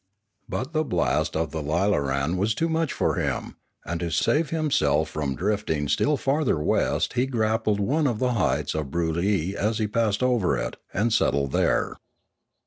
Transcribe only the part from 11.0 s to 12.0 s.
settled there.